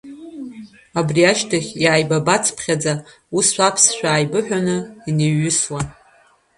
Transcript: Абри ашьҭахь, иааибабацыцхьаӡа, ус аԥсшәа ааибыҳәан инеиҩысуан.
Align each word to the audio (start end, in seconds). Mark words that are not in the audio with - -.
Абри 0.99 1.21
ашьҭахь, 1.31 1.69
иааибабацыцхьаӡа, 1.83 2.93
ус 3.37 3.49
аԥсшәа 3.67 4.09
ааибыҳәан 4.11 4.67
инеиҩысуан. 5.09 5.87